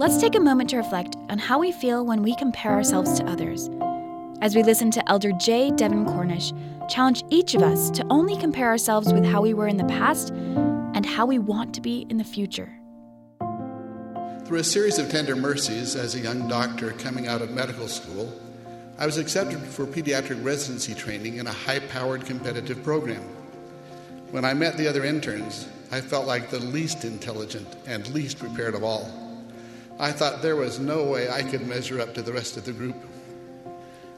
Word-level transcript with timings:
let's 0.00 0.16
take 0.16 0.34
a 0.34 0.40
moment 0.40 0.70
to 0.70 0.78
reflect 0.78 1.14
on 1.28 1.36
how 1.36 1.58
we 1.58 1.70
feel 1.70 2.06
when 2.06 2.22
we 2.22 2.34
compare 2.36 2.72
ourselves 2.72 3.18
to 3.18 3.24
others. 3.26 3.68
As 4.40 4.56
we 4.56 4.62
listen 4.62 4.90
to 4.92 5.10
Elder 5.10 5.30
J. 5.32 5.70
Devn 5.72 6.06
Cornish 6.06 6.54
challenge 6.88 7.22
each 7.28 7.54
of 7.54 7.60
us 7.60 7.90
to 7.90 8.06
only 8.08 8.34
compare 8.38 8.68
ourselves 8.68 9.12
with 9.12 9.26
how 9.26 9.42
we 9.42 9.52
were 9.52 9.68
in 9.68 9.76
the 9.76 9.84
past 9.84 10.30
and 10.30 11.04
how 11.04 11.26
we 11.26 11.38
want 11.38 11.74
to 11.74 11.82
be 11.82 12.06
in 12.08 12.16
the 12.16 12.24
future. 12.24 12.72
Through 14.46 14.60
a 14.60 14.64
series 14.64 14.98
of 14.98 15.10
tender 15.10 15.36
mercies 15.36 15.94
as 15.94 16.14
a 16.14 16.20
young 16.20 16.48
doctor 16.48 16.92
coming 16.92 17.28
out 17.28 17.42
of 17.42 17.50
medical 17.50 17.86
school, 17.86 18.32
I 18.98 19.04
was 19.04 19.18
accepted 19.18 19.60
for 19.60 19.84
pediatric 19.84 20.42
residency 20.42 20.94
training 20.94 21.36
in 21.36 21.46
a 21.46 21.52
high 21.52 21.80
powered 21.80 22.24
competitive 22.24 22.82
program. 22.82 23.22
When 24.30 24.46
I 24.46 24.54
met 24.54 24.78
the 24.78 24.88
other 24.88 25.04
interns, 25.04 25.68
I 25.92 26.00
felt 26.00 26.26
like 26.26 26.48
the 26.48 26.58
least 26.58 27.04
intelligent 27.04 27.68
and 27.86 28.08
least 28.14 28.38
prepared 28.38 28.74
of 28.74 28.82
all. 28.82 29.29
I 30.00 30.12
thought 30.12 30.40
there 30.40 30.56
was 30.56 30.80
no 30.80 31.04
way 31.04 31.28
I 31.28 31.42
could 31.42 31.66
measure 31.66 32.00
up 32.00 32.14
to 32.14 32.22
the 32.22 32.32
rest 32.32 32.56
of 32.56 32.64
the 32.64 32.72
group. 32.72 32.96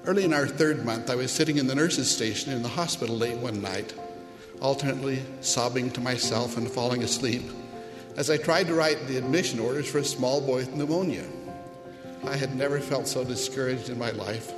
Early 0.04 0.22
in 0.22 0.32
our 0.32 0.46
third 0.46 0.84
month, 0.84 1.10
I 1.10 1.16
was 1.16 1.32
sitting 1.32 1.56
in 1.58 1.66
the 1.66 1.74
nurse's 1.74 2.08
station 2.08 2.52
in 2.52 2.62
the 2.62 2.68
hospital 2.68 3.18
late 3.18 3.36
one 3.38 3.60
night, 3.60 3.92
alternately 4.60 5.24
sobbing 5.40 5.90
to 5.90 6.00
myself 6.00 6.56
and 6.56 6.70
falling 6.70 7.02
asleep 7.02 7.42
as 8.16 8.30
I 8.30 8.36
tried 8.36 8.68
to 8.68 8.74
write 8.74 9.08
the 9.08 9.16
admission 9.16 9.58
orders 9.58 9.90
for 9.90 9.98
a 9.98 10.04
small 10.04 10.40
boy 10.40 10.58
with 10.58 10.72
pneumonia. 10.72 11.24
I 12.24 12.36
had 12.36 12.54
never 12.54 12.78
felt 12.78 13.08
so 13.08 13.24
discouraged 13.24 13.88
in 13.88 13.98
my 13.98 14.10
life. 14.10 14.52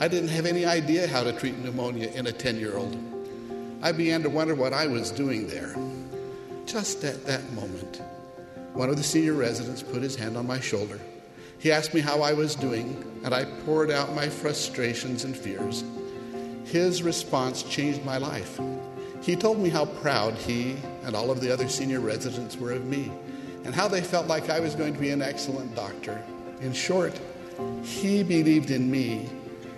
I 0.00 0.08
didn't 0.08 0.30
have 0.30 0.46
any 0.46 0.66
idea 0.66 1.06
how 1.06 1.22
to 1.22 1.32
treat 1.32 1.56
pneumonia 1.58 2.10
in 2.10 2.26
a 2.26 2.32
10 2.32 2.58
year 2.58 2.76
old. 2.76 2.98
I 3.82 3.92
began 3.92 4.24
to 4.24 4.30
wonder 4.30 4.56
what 4.56 4.72
I 4.72 4.88
was 4.88 5.12
doing 5.12 5.46
there. 5.46 5.76
Just 6.66 7.04
at 7.04 7.24
that 7.26 7.52
moment, 7.52 8.02
one 8.74 8.90
of 8.90 8.96
the 8.96 9.02
senior 9.02 9.34
residents 9.34 9.82
put 9.82 10.02
his 10.02 10.16
hand 10.16 10.36
on 10.36 10.46
my 10.46 10.58
shoulder. 10.58 10.98
He 11.58 11.70
asked 11.70 11.94
me 11.94 12.00
how 12.00 12.22
I 12.22 12.32
was 12.32 12.56
doing, 12.56 13.02
and 13.24 13.32
I 13.32 13.44
poured 13.64 13.90
out 13.90 14.14
my 14.14 14.28
frustrations 14.28 15.24
and 15.24 15.36
fears. 15.36 15.84
His 16.64 17.02
response 17.02 17.62
changed 17.62 18.04
my 18.04 18.18
life. 18.18 18.60
He 19.22 19.36
told 19.36 19.58
me 19.58 19.70
how 19.70 19.86
proud 19.86 20.34
he 20.34 20.76
and 21.04 21.14
all 21.14 21.30
of 21.30 21.40
the 21.40 21.52
other 21.52 21.68
senior 21.68 22.00
residents 22.00 22.56
were 22.56 22.72
of 22.72 22.84
me, 22.84 23.12
and 23.64 23.74
how 23.74 23.86
they 23.86 24.02
felt 24.02 24.26
like 24.26 24.50
I 24.50 24.60
was 24.60 24.74
going 24.74 24.92
to 24.92 25.00
be 25.00 25.10
an 25.10 25.22
excellent 25.22 25.74
doctor. 25.74 26.22
In 26.60 26.72
short, 26.72 27.18
he 27.82 28.22
believed 28.22 28.70
in 28.70 28.90
me 28.90 29.30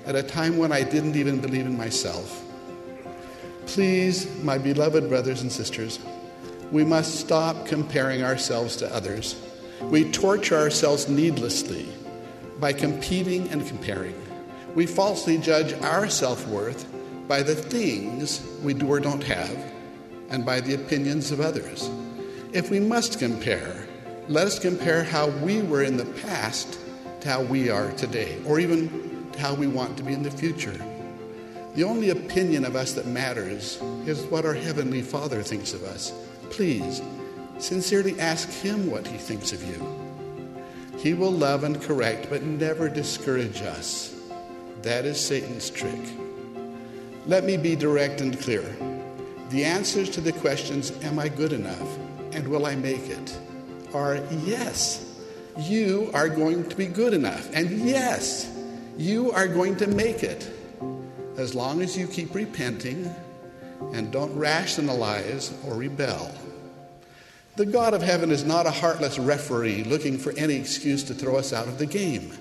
at 0.07 0.17
a 0.17 0.23
time 0.23 0.57
when 0.57 0.73
I 0.73 0.83
didn't 0.83 1.17
even 1.17 1.39
believe 1.41 1.67
in 1.67 1.77
myself. 1.77 2.43
Please, 3.67 4.43
my 4.43 4.57
beloved 4.57 5.09
brothers 5.09 5.43
and 5.43 5.53
sisters, 5.53 5.99
we 6.73 6.85
must 6.85 7.21
stop 7.21 7.67
comparing 7.67 8.23
ourselves 8.23 8.77
to 8.77 8.95
others. 8.95 9.41
We 9.83 10.11
torture 10.11 10.57
ourselves 10.57 11.09
needlessly 11.09 11.89
by 12.59 12.73
competing 12.73 13.49
and 13.51 13.67
comparing. 13.67 14.15
We 14.75 14.87
falsely 14.87 15.39
judge 15.39 15.73
our 15.83 16.09
self 16.09 16.47
worth 16.49 16.87
by 17.29 17.43
the 17.43 17.55
things 17.55 18.47
we 18.63 18.75
do 18.75 18.89
or 18.89 19.01
don't 19.01 19.25
have, 19.25 19.73
and 20.29 20.45
by 20.45 20.61
the 20.61 20.75
opinions 20.75 21.31
of 21.31 21.41
others. 21.41 21.89
If 22.53 22.71
we 22.71 22.81
must 22.81 23.19
compare, 23.19 23.87
let 24.29 24.47
us 24.47 24.59
compare 24.59 25.05
how 25.05 25.29
we 25.29 25.63
were 25.63 25.83
in 25.83 25.97
the 25.97 26.05
past 26.05 26.79
to 27.21 27.29
how 27.29 27.43
we 27.43 27.69
are 27.71 27.91
today, 27.93 28.39
or 28.47 28.61
even 28.61 29.29
to 29.33 29.39
how 29.39 29.55
we 29.55 29.67
want 29.67 29.97
to 29.97 30.03
be 30.03 30.13
in 30.13 30.23
the 30.23 30.31
future. 30.31 30.77
The 31.75 31.85
only 31.85 32.11
opinion 32.11 32.65
of 32.65 32.77
us 32.77 32.93
that 32.95 33.07
matters 33.07 33.81
is 34.07 34.23
what 34.25 34.47
our 34.47 34.55
Heavenly 34.55 35.03
Father 35.03 35.43
thinks 35.43 35.75
of 35.75 35.85
us. 35.85 36.13
Please, 36.51 37.03
sincerely 37.59 38.19
ask 38.21 38.49
Him 38.51 38.91
what 38.91 39.07
He 39.07 39.17
thinks 39.19 39.53
of 39.53 39.63
you. 39.63 39.97
He 40.99 41.15
will 41.15 41.33
love 41.33 41.65
and 41.65 41.81
correct, 41.81 42.29
but 42.31 42.43
never 42.43 42.89
discourage 42.89 43.63
us. 43.63 44.15
That 44.83 45.05
is 45.05 45.21
Satan's 45.21 45.71
trick. 45.71 46.01
Let 47.27 47.45
me 47.45 47.57
be 47.57 47.77
direct 47.77 48.21
and 48.21 48.39
clear. 48.41 48.65
The 49.51 49.65
answers 49.65 50.11
to 50.11 50.21
the 50.21 50.33
questions, 50.33 50.93
Am 51.03 51.19
I 51.19 51.29
good 51.29 51.53
enough? 51.53 51.99
and 52.33 52.47
Will 52.49 52.67
I 52.67 52.75
make 52.77 53.09
it? 53.09 53.39
are 53.95 54.19
yes. 54.45 55.03
You 55.59 56.11
are 56.13 56.29
going 56.29 56.69
to 56.69 56.77
be 56.77 56.87
good 56.87 57.15
enough. 57.15 57.49
And 57.55 57.71
yes, 57.89 58.51
you 58.99 59.33
are 59.33 59.49
going 59.49 59.77
to 59.77 59.87
make 59.87 60.23
it. 60.23 60.51
As 61.37 61.55
long 61.55 61.81
as 61.83 61.97
you 61.97 62.07
keep 62.07 62.35
repenting 62.35 63.15
and 63.93 64.13
don't 64.13 64.35
rationalize 64.37 65.53
or 65.67 65.75
rebel. 65.75 66.31
The 67.57 67.67
God 67.67 67.95
of 67.95 68.03
heaven 68.03 68.31
is 68.31 68.45
not 68.45 68.67
a 68.67 68.71
heartless 68.71 69.19
referee 69.19 69.85
looking 69.85 70.19
for 70.19 70.33
any 70.33 70.55
excuse 70.55 71.03
to 71.05 71.15
throw 71.15 71.37
us 71.37 71.53
out 71.53 71.69
of 71.69 71.79
the 71.79 71.87
game. 71.87 72.33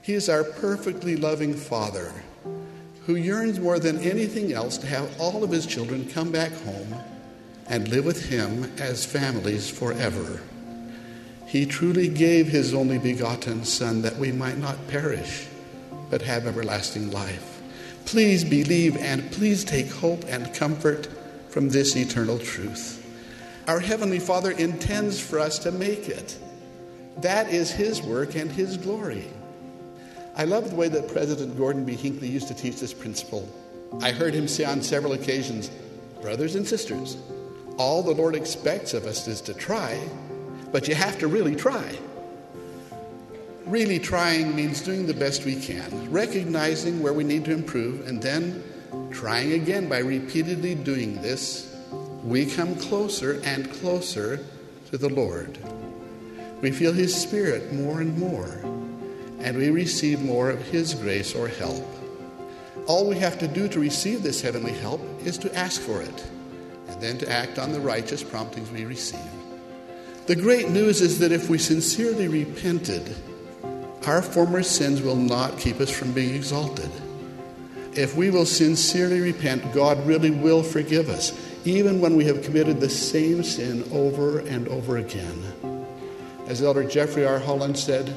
He 0.00 0.14
is 0.14 0.28
our 0.28 0.44
perfectly 0.44 1.16
loving 1.16 1.54
Father 1.54 2.12
who 3.06 3.16
yearns 3.16 3.58
more 3.58 3.78
than 3.78 3.98
anything 3.98 4.52
else 4.52 4.78
to 4.78 4.86
have 4.86 5.20
all 5.20 5.42
of 5.42 5.50
his 5.50 5.66
children 5.66 6.08
come 6.08 6.30
back 6.30 6.52
home 6.62 6.94
and 7.68 7.88
live 7.88 8.04
with 8.04 8.28
him 8.28 8.70
as 8.78 9.04
families 9.04 9.68
forever. 9.68 10.40
He 11.46 11.66
truly 11.66 12.08
gave 12.08 12.46
his 12.46 12.72
only 12.72 12.98
begotten 12.98 13.64
Son 13.64 14.02
that 14.02 14.16
we 14.16 14.30
might 14.30 14.58
not 14.58 14.88
perish, 14.88 15.48
but 16.10 16.22
have 16.22 16.46
everlasting 16.46 17.10
life. 17.10 17.51
Please 18.04 18.44
believe 18.44 18.96
and 18.96 19.30
please 19.32 19.64
take 19.64 19.90
hope 19.90 20.24
and 20.28 20.52
comfort 20.54 21.08
from 21.48 21.68
this 21.68 21.96
eternal 21.96 22.38
truth. 22.38 22.98
Our 23.68 23.80
Heavenly 23.80 24.18
Father 24.18 24.50
intends 24.50 25.20
for 25.20 25.38
us 25.38 25.58
to 25.60 25.72
make 25.72 26.08
it. 26.08 26.38
That 27.18 27.48
is 27.48 27.70
His 27.70 28.02
work 28.02 28.34
and 28.34 28.50
His 28.50 28.76
glory. 28.76 29.26
I 30.36 30.44
love 30.44 30.70
the 30.70 30.76
way 30.76 30.88
that 30.88 31.12
President 31.12 31.56
Gordon 31.56 31.84
B. 31.84 31.94
Hinckley 31.94 32.28
used 32.28 32.48
to 32.48 32.54
teach 32.54 32.80
this 32.80 32.94
principle. 32.94 33.48
I 34.00 34.10
heard 34.10 34.32
him 34.32 34.48
say 34.48 34.64
on 34.64 34.80
several 34.80 35.12
occasions, 35.12 35.70
Brothers 36.22 36.54
and 36.54 36.66
sisters, 36.66 37.16
all 37.78 38.00
the 38.00 38.12
Lord 38.14 38.36
expects 38.36 38.94
of 38.94 39.06
us 39.06 39.26
is 39.26 39.40
to 39.42 39.54
try, 39.54 40.00
but 40.70 40.86
you 40.86 40.94
have 40.94 41.18
to 41.18 41.26
really 41.26 41.56
try. 41.56 41.98
Really 43.66 43.98
trying 43.98 44.54
means 44.54 44.80
doing 44.80 45.06
the 45.06 45.14
best 45.14 45.44
we 45.44 45.56
can, 45.56 46.10
recognizing 46.10 47.02
where 47.02 47.12
we 47.12 47.24
need 47.24 47.44
to 47.46 47.52
improve, 47.52 48.06
and 48.06 48.20
then 48.20 48.62
trying 49.10 49.52
again 49.52 49.88
by 49.88 49.98
repeatedly 49.98 50.74
doing 50.74 51.20
this. 51.22 51.74
We 52.24 52.46
come 52.46 52.74
closer 52.76 53.40
and 53.44 53.70
closer 53.72 54.40
to 54.90 54.98
the 54.98 55.08
Lord. 55.08 55.58
We 56.60 56.70
feel 56.70 56.92
His 56.92 57.14
Spirit 57.14 57.72
more 57.72 58.00
and 58.00 58.16
more 58.18 58.62
and 59.42 59.56
we 59.56 59.70
receive 59.70 60.22
more 60.22 60.50
of 60.50 60.62
His 60.68 60.94
grace 60.94 61.34
or 61.34 61.48
help. 61.48 61.84
All 62.86 63.08
we 63.08 63.18
have 63.18 63.38
to 63.40 63.48
do 63.48 63.68
to 63.68 63.80
receive 63.80 64.22
this 64.22 64.40
heavenly 64.40 64.72
help 64.72 65.00
is 65.24 65.36
to 65.38 65.54
ask 65.54 65.80
for 65.80 66.00
it, 66.00 66.26
and 66.88 67.02
then 67.02 67.18
to 67.18 67.30
act 67.30 67.58
on 67.58 67.72
the 67.72 67.80
righteous 67.80 68.22
promptings 68.22 68.70
we 68.70 68.84
receive. 68.84 69.20
The 70.26 70.36
great 70.36 70.68
news 70.68 71.00
is 71.00 71.18
that 71.18 71.32
if 71.32 71.50
we 71.50 71.58
sincerely 71.58 72.28
repented, 72.28 73.14
our 74.06 74.22
former 74.22 74.62
sins 74.62 75.00
will 75.00 75.16
not 75.16 75.58
keep 75.58 75.80
us 75.80 75.90
from 75.90 76.12
being 76.12 76.34
exalted. 76.34 76.90
If 77.94 78.16
we 78.16 78.30
will 78.30 78.46
sincerely 78.46 79.20
repent, 79.20 79.72
God 79.72 80.04
really 80.06 80.30
will 80.30 80.62
forgive 80.62 81.08
us, 81.08 81.32
even 81.64 82.00
when 82.00 82.16
we 82.16 82.24
have 82.24 82.42
committed 82.42 82.80
the 82.80 82.88
same 82.88 83.42
sin 83.44 83.84
over 83.92 84.40
and 84.40 84.66
over 84.68 84.96
again. 84.96 85.42
As 86.46 86.62
Elder 86.62 86.84
Jeffrey 86.84 87.26
R. 87.26 87.38
Holland 87.38 87.78
said, 87.78 88.12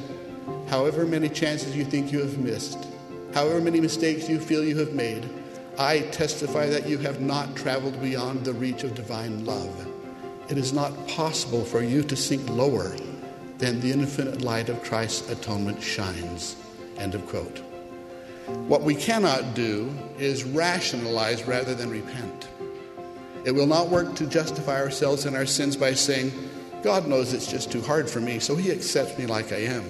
however 0.68 1.06
many 1.06 1.28
chances 1.28 1.76
you 1.76 1.84
think 1.84 2.10
you 2.10 2.20
have 2.20 2.38
missed, 2.38 2.86
however 3.34 3.60
many 3.60 3.80
mistakes 3.80 4.28
you 4.28 4.40
feel 4.40 4.64
you 4.64 4.78
have 4.78 4.94
made, 4.94 5.28
I 5.78 6.00
testify 6.00 6.68
that 6.68 6.88
you 6.88 6.98
have 6.98 7.20
not 7.20 7.54
traveled 7.54 8.00
beyond 8.00 8.44
the 8.44 8.54
reach 8.54 8.82
of 8.82 8.94
divine 8.94 9.44
love. 9.44 9.86
It 10.48 10.56
is 10.56 10.72
not 10.72 11.06
possible 11.06 11.64
for 11.64 11.82
you 11.82 12.02
to 12.04 12.16
sink 12.16 12.48
lower 12.48 12.96
than 13.58 13.80
the 13.80 13.92
infinite 13.92 14.42
light 14.42 14.68
of 14.68 14.82
Christ's 14.82 15.30
atonement 15.30 15.82
shines. 15.82 16.56
End 16.98 17.14
of 17.14 17.26
quote. 17.26 17.62
What 18.68 18.82
we 18.82 18.94
cannot 18.94 19.54
do 19.54 19.92
is 20.18 20.44
rationalize 20.44 21.44
rather 21.44 21.74
than 21.74 21.90
repent. 21.90 22.48
It 23.44 23.50
will 23.52 23.66
not 23.66 23.88
work 23.88 24.14
to 24.16 24.26
justify 24.26 24.80
ourselves 24.80 25.26
in 25.26 25.34
our 25.34 25.46
sins 25.46 25.76
by 25.76 25.94
saying, 25.94 26.32
God 26.82 27.06
knows 27.06 27.32
it's 27.32 27.50
just 27.50 27.72
too 27.72 27.80
hard 27.80 28.08
for 28.08 28.20
me, 28.20 28.38
so 28.38 28.54
he 28.54 28.70
accepts 28.70 29.18
me 29.18 29.26
like 29.26 29.52
I 29.52 29.62
am. 29.64 29.84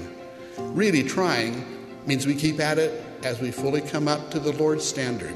Really 0.59 1.03
trying 1.03 1.65
means 2.07 2.27
we 2.27 2.35
keep 2.35 2.61
at 2.61 2.79
it 2.79 3.05
as 3.25 3.41
we 3.41 3.51
fully 3.51 3.81
come 3.81 4.09
up 4.09 4.31
to 4.31 4.39
the 4.41 4.53
Lord's 4.53 4.85
standard. 4.85 5.35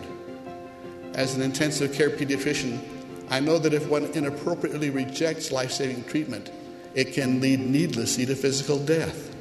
As 1.14 1.34
an 1.34 1.42
intensive 1.42 1.92
care 1.92 2.10
pediatrician, 2.10 2.78
I 3.28 3.40
know 3.40 3.58
that 3.58 3.74
if 3.74 3.88
one 3.88 4.04
inappropriately 4.06 4.90
rejects 4.90 5.50
life 5.50 5.72
saving 5.72 6.04
treatment, 6.04 6.50
it 6.94 7.12
can 7.12 7.40
lead 7.40 7.60
needlessly 7.60 8.26
to 8.26 8.34
physical 8.34 8.78
death. 8.78 9.34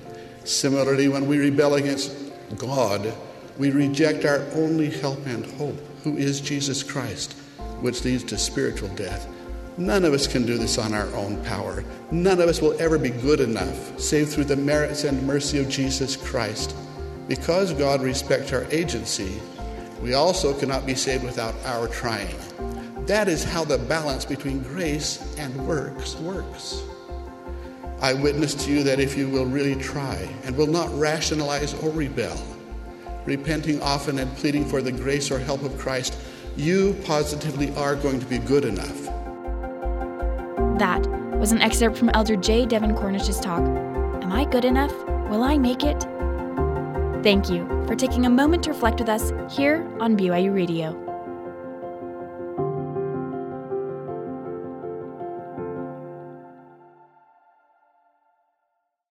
Similarly, 0.46 1.08
when 1.08 1.28
we 1.28 1.38
rebel 1.38 1.76
against 1.76 2.16
God, 2.58 3.14
we 3.58 3.72
reject 3.72 4.26
our 4.26 4.46
only 4.54 4.90
help 4.90 5.26
and 5.26 5.46
hope, 5.46 5.80
who 6.04 6.18
is 6.18 6.42
Jesus 6.42 6.82
Christ, 6.84 7.34
which 7.82 8.04
leads 8.06 8.24
to 8.26 8.38
spiritual 8.38 8.90
death. 8.90 9.28
None 9.78 10.04
of 10.04 10.14
us 10.14 10.28
can 10.28 10.46
do 10.46 10.58
this 10.58 10.78
on 10.78 10.94
our 10.94 11.08
own 11.16 11.44
power. 11.46 11.84
None 12.12 12.42
of 12.42 12.50
us 12.50 12.62
will 12.62 12.80
ever 12.82 12.98
be 12.98 13.12
good 13.12 13.40
enough, 13.40 14.00
save 14.00 14.30
through 14.30 14.46
the 14.46 14.56
merits 14.56 15.04
and 15.04 15.26
mercy 15.26 15.60
of 15.60 15.70
Jesus 15.70 16.16
Christ. 16.16 16.76
Because 17.28 17.74
God 17.74 18.02
respects 18.02 18.52
our 18.52 18.66
agency, 18.72 19.40
we 20.02 20.14
also 20.14 20.58
cannot 20.58 20.86
be 20.86 20.96
saved 20.96 21.24
without 21.24 21.56
our 21.66 21.88
trying. 21.88 22.36
That 23.06 23.28
is 23.28 23.44
how 23.44 23.64
the 23.64 23.78
balance 23.78 24.26
between 24.26 24.64
grace 24.64 25.36
and 25.38 25.68
works 25.68 26.16
works. 26.18 26.82
I 28.02 28.14
witness 28.14 28.54
to 28.56 28.72
you 28.72 28.84
that 28.84 29.00
if 29.00 29.18
you 29.18 29.30
will 29.30 29.46
really 29.46 29.76
try 29.76 30.16
and 30.46 30.56
will 30.56 30.68
not 30.68 30.90
rationalize 30.98 31.74
or 31.76 31.90
rebel, 31.90 32.38
repenting 33.26 33.82
often 33.82 34.20
and 34.20 34.36
pleading 34.38 34.66
for 34.66 34.82
the 34.82 34.92
grace 34.92 35.32
or 35.32 35.40
help 35.40 35.64
of 35.64 35.78
Christ, 35.78 36.18
you 36.56 36.96
positively 37.04 37.76
are 37.76 37.96
going 37.96 38.20
to 38.20 38.26
be 38.26 38.40
good 38.40 38.66
enough 38.66 39.10
that 40.80 41.06
was 41.38 41.52
an 41.52 41.62
excerpt 41.62 41.98
from 41.98 42.10
Elder 42.14 42.36
J. 42.36 42.66
Devn 42.66 42.96
Cornish's 42.96 43.40
talk, 43.40 43.60
Am 43.60 44.32
I 44.32 44.46
Good 44.46 44.66
Enough? 44.66 44.94
Will 45.30 45.44
I 45.44 45.58
Make 45.58 45.84
It? 45.84 46.02
Thank 47.22 47.50
you 47.50 47.68
for 47.86 47.96
taking 47.96 48.26
a 48.26 48.30
moment 48.30 48.64
to 48.64 48.72
reflect 48.72 49.00
with 49.00 49.10
us 49.10 49.32
here 49.54 49.86
on 50.00 50.18
BYU 50.18 50.56
Radio. 50.56 51.09